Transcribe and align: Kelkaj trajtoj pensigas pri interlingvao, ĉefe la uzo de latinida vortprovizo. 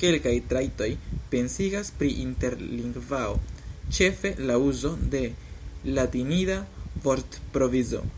Kelkaj 0.00 0.32
trajtoj 0.48 0.88
pensigas 1.34 1.90
pri 2.02 2.10
interlingvao, 2.24 3.38
ĉefe 4.00 4.34
la 4.52 4.58
uzo 4.66 4.94
de 5.16 5.24
latinida 6.00 6.62
vortprovizo. 7.08 8.10